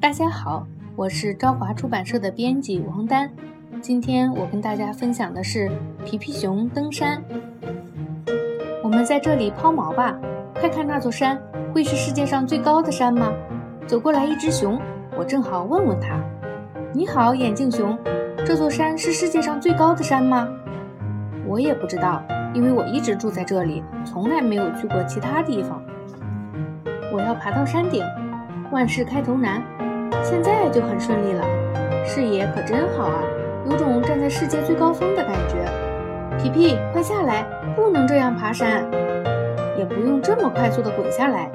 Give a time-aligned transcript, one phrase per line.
[0.00, 3.28] 大家好，我是朝华出版社的编辑王丹。
[3.80, 5.68] 今天我跟大家分享的是
[6.04, 7.20] 皮皮熊登山。
[8.80, 10.16] 我们在这里抛锚吧，
[10.54, 11.36] 快看那座山，
[11.74, 13.32] 会是世界上最高的山吗？
[13.88, 14.80] 走过来一只熊，
[15.16, 16.20] 我正好问问他
[16.94, 17.98] ：“你好，眼镜熊，
[18.46, 20.46] 这座山是世界上最高的山吗？”
[21.44, 22.22] 我也不知道，
[22.54, 25.82] 因为我一直住在这里，从来没有去过其他地方。
[27.12, 28.04] 我要爬到山顶，
[28.70, 29.60] 万事开头难。
[30.22, 31.44] 现在就很顺利了，
[32.04, 33.22] 视野可真好啊，
[33.64, 35.56] 有种站在世界最高峰的感觉。
[36.38, 38.84] 皮皮，快下来，不能这样爬山，
[39.76, 41.50] 也不用这么快速的滚下来。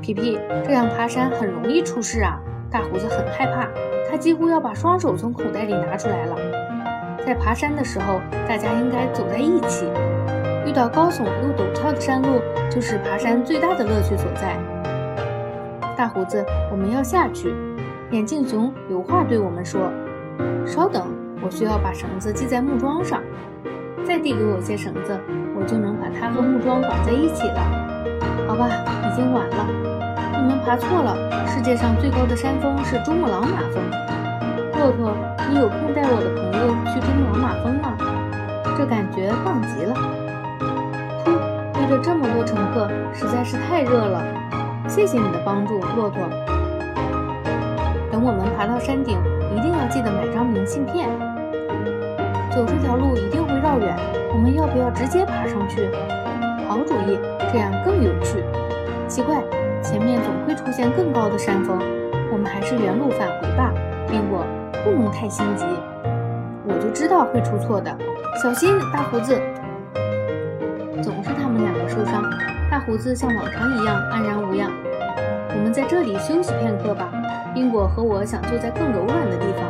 [0.00, 2.38] 皮皮，这样爬山很容易出事啊！
[2.70, 3.68] 大胡子很害怕，
[4.10, 6.36] 他几乎要把双手从口袋里拿出来了。
[7.24, 9.86] 在爬山的时候，大家应该走在一起。
[10.66, 14.56] 遇到高耸又陡峭的山路，就是爬山最大的乐趣所在。
[15.96, 17.54] 大胡子，我们要下去。
[18.10, 19.90] 眼镜熊有话对我们说
[20.64, 21.06] ：“稍等，
[21.42, 23.20] 我需要把绳子系在木桩上。
[24.04, 25.18] 再递给我些绳子，
[25.58, 27.60] 我就能把它和木桩绑在一起了。”
[28.46, 29.66] 好吧，已经晚了。
[30.40, 33.82] 你们爬错了，世界上最高的山峰是珠穆朗玛峰。
[34.78, 35.16] 骆驼，
[35.50, 37.96] 你有空带我的朋友去珠穆朗玛峰吗？
[38.76, 39.94] 这感觉棒极了。
[41.24, 41.32] 噗，
[41.72, 44.22] 背着这么多乘客，实在是太热了。
[44.86, 46.28] 谢谢你的帮助，骆驼。
[48.14, 49.18] 等我们爬到山顶，
[49.50, 51.10] 一定要记得买张明信片。
[52.54, 53.92] 走这条路一定会绕远，
[54.32, 55.90] 我们要不要直接爬上去？
[56.68, 57.18] 好主意，
[57.50, 58.38] 这样更有趣。
[59.08, 59.42] 奇怪，
[59.82, 61.76] 前面总会出现更高的山峰，
[62.30, 63.72] 我们还是原路返回吧。
[64.06, 64.46] 宾果，
[64.84, 65.64] 不能太心急。
[66.68, 67.90] 我就知道会出错的，
[68.40, 69.36] 小心，大胡子。
[71.02, 72.22] 总是他们两个受伤。
[72.70, 74.70] 大胡子像往常一样安然无恙。
[75.48, 77.10] 我们在这里休息片刻吧。
[77.54, 79.64] 宾果和我想坐在更柔软的地方，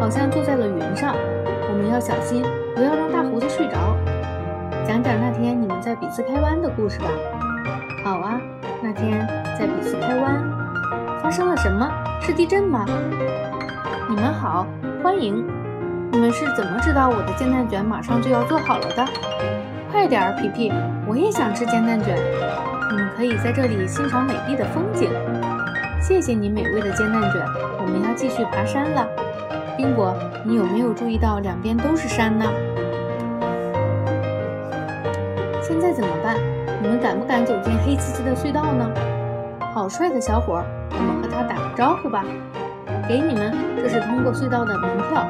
[0.00, 1.14] 好像坐在了云上。
[1.70, 2.42] 我们要小心，
[2.74, 3.96] 不要让大胡子睡着。
[4.84, 7.06] 讲讲那天你们在比斯开湾的故事吧。
[8.04, 8.40] 好啊，
[8.82, 9.24] 那天
[9.56, 10.42] 在比斯开湾
[11.22, 11.88] 发生了什么？
[12.20, 12.84] 是地震吗？
[14.10, 14.66] 你们好，
[15.00, 15.46] 欢迎。
[16.10, 19.06] 你们是怎么知道我的煎蛋卷马上就要做好了的？
[19.92, 20.72] 快点儿，皮皮，
[21.06, 22.16] 我也想吃煎蛋卷。
[22.90, 25.10] 你们可以在这里欣赏美丽的风景。
[26.08, 27.46] 谢谢你美味的煎蛋卷。
[27.78, 29.06] 我们要继续爬山了。
[29.76, 32.46] 宾果，你有没有注意到两边都是山呢？
[35.60, 36.34] 现在怎么办？
[36.80, 38.90] 你们敢不敢走进黑漆漆的隧道呢？
[39.74, 42.24] 好帅的小伙，我们和他打个招呼吧。
[43.06, 45.28] 给你们，这是通过隧道的门票，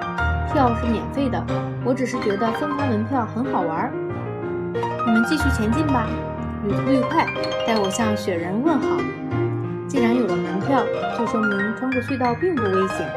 [0.53, 1.45] 票是免费的。
[1.85, 3.93] 我只是觉得分发门票很好玩。
[5.05, 6.07] 你们继续前进吧，
[6.63, 7.27] 旅途愉快。
[7.67, 8.97] 带我向雪人问好。
[10.69, 10.85] 跳，
[11.17, 13.09] 就说明穿过隧道并不危险。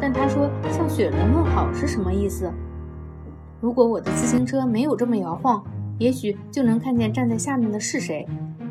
[0.00, 2.48] 但他说向雪人问好是什么意思？
[3.60, 5.62] 如果我的自行车没有这么摇晃，
[5.98, 8.24] 也许就能看见站在下面的是谁。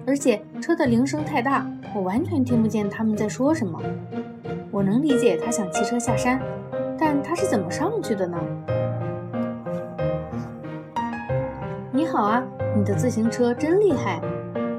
[0.07, 3.77] 而且车的铃声太大，我完全听不见他们在说什么。
[4.71, 6.41] 我能理解他想骑车下山，
[6.97, 8.37] 但他是怎么上去的呢？
[11.91, 12.41] 你好啊，
[12.73, 14.21] 你的自行车真厉害，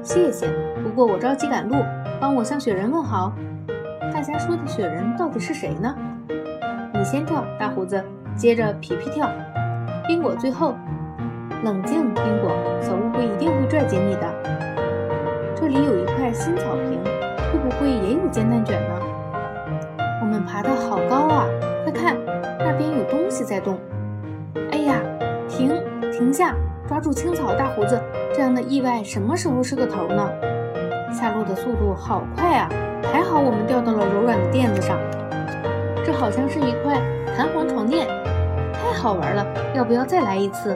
[0.01, 0.49] 谢谢。
[0.83, 1.75] 不过我着急赶路，
[2.21, 3.33] 帮我向雪人问好。
[4.13, 5.95] 大家说的雪人到底是谁呢？
[6.93, 7.99] 你先跳，大胡子，
[8.35, 9.27] 接着皮皮跳，
[10.07, 10.75] 宾果最后。
[11.63, 14.27] 冷静，宾果，小乌龟一定会拽紧你的。
[15.55, 16.99] 这里有一块新草坪，
[17.51, 18.99] 会不会也有煎蛋卷呢？
[20.21, 21.47] 我们爬得好高啊！
[21.83, 22.17] 快看，
[22.59, 23.79] 那边有东西在动。
[24.71, 25.01] 哎呀，
[25.47, 25.71] 停，
[26.11, 26.55] 停下！
[26.87, 27.99] 抓住青草，大胡子！
[28.33, 30.29] 这样的意外什么时候是个头呢？
[31.11, 32.69] 下落的速度好快啊！
[33.11, 34.97] 还好我们掉到了柔软的垫子上。
[36.05, 37.01] 这好像是一块
[37.37, 38.07] 弹簧床垫，
[38.73, 39.45] 太好玩了！
[39.75, 40.75] 要不要再来一次？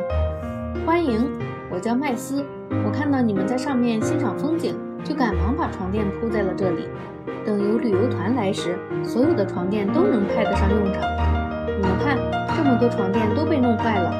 [0.85, 1.29] 欢迎，
[1.71, 2.45] 我叫麦斯。
[2.85, 6.89] 我看到你们在上面欣赏风景，就赶忙把床垫铺在了这里。
[7.45, 11.01] 等有旅游团来时，所有的床垫都能派得上用场。
[11.65, 12.17] 你们看，
[12.55, 14.11] 这么多床垫都被弄坏了。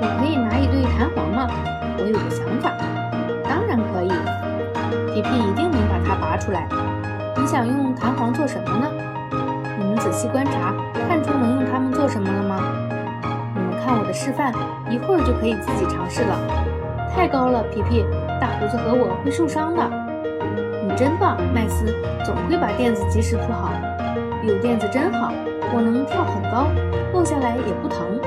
[0.00, 1.48] 我可以拿一堆弹簧吗？
[1.98, 2.72] 我有个想法。
[5.14, 6.66] 皮皮一定能把它拔出来。
[7.36, 8.90] 你想用弹簧做什么呢？
[9.78, 10.74] 你们仔细观察，
[11.06, 12.58] 看出能用它们做什么了吗？
[13.54, 14.52] 你们看我的示范，
[14.90, 16.36] 一会儿就可以自己尝试了。
[17.14, 18.04] 太高了，皮皮，
[18.40, 19.88] 大胡子和我会受伤的。
[20.82, 21.86] 你真棒，麦斯，
[22.24, 23.70] 总会把垫子及时铺好。
[24.42, 25.30] 有垫子真好，
[25.72, 26.66] 我能跳很高，
[27.12, 28.18] 落下来也不疼。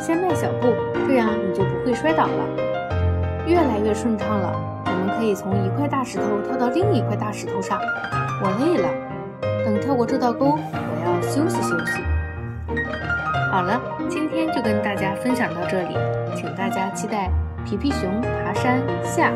[0.00, 0.72] 先迈小步，
[1.08, 2.46] 这样你就不会摔倒了。
[3.44, 4.54] 越来越顺畅了，
[5.00, 7.80] 我们可以从一块大石头跳到另一块大石头上。
[8.42, 8.88] 我累了，
[9.64, 12.02] 等跳过这道沟，我要休息休息。
[13.50, 13.80] 好了，
[14.10, 15.96] 今天就跟大家分享到这里，
[16.36, 17.30] 请大家期待
[17.64, 19.32] 皮皮熊爬山下。